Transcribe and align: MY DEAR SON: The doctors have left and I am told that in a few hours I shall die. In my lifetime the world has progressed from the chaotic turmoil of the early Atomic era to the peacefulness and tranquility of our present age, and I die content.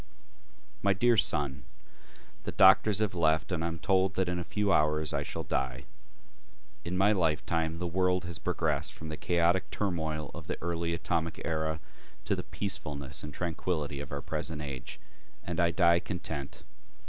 MY 0.81 0.93
DEAR 0.93 1.15
SON: 1.15 1.61
The 2.41 2.51
doctors 2.51 2.97
have 2.97 3.13
left 3.13 3.51
and 3.51 3.63
I 3.63 3.67
am 3.67 3.77
told 3.77 4.15
that 4.15 4.27
in 4.29 4.39
a 4.39 4.43
few 4.43 4.73
hours 4.73 5.13
I 5.13 5.21
shall 5.21 5.43
die. 5.43 5.85
In 6.83 6.97
my 6.97 7.11
lifetime 7.11 7.77
the 7.77 7.85
world 7.85 8.23
has 8.25 8.39
progressed 8.39 8.93
from 8.93 9.09
the 9.09 9.15
chaotic 9.15 9.69
turmoil 9.69 10.31
of 10.33 10.47
the 10.47 10.59
early 10.59 10.95
Atomic 10.95 11.39
era 11.45 11.79
to 12.25 12.35
the 12.35 12.41
peacefulness 12.41 13.21
and 13.21 13.31
tranquility 13.31 13.99
of 13.99 14.11
our 14.11 14.21
present 14.23 14.59
age, 14.63 14.99
and 15.43 15.59
I 15.59 15.69
die 15.69 15.99
content. 15.99 16.63